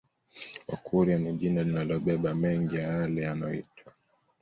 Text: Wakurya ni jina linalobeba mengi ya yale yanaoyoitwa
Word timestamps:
Wakurya 0.69 1.15
ni 1.17 1.33
jina 1.33 1.63
linalobeba 1.65 2.29
mengi 2.41 2.75
ya 2.75 2.81
yale 2.97 3.19
yanaoyoitwa 3.25 3.91